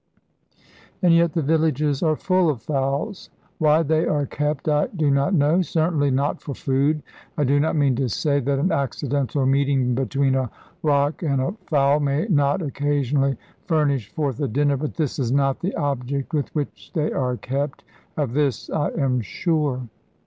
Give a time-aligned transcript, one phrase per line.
[1.03, 3.29] And yet the villages are full of fowls.
[3.59, 5.61] Why they are kept I do not know.
[5.61, 7.03] Certainly not for food.
[7.37, 10.49] I do not mean to say that an accidental meeting between a
[10.81, 13.37] rock and a fowl may not occasionally
[13.67, 17.83] furnish forth a dinner, but this is not the object with which they are kept
[18.17, 19.87] of this I am sure.